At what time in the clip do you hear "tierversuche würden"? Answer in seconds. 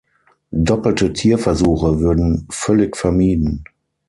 1.13-2.47